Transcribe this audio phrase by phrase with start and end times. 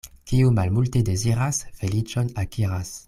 [0.29, 2.97] Kiu malmulte deziras, feliĉon akiras.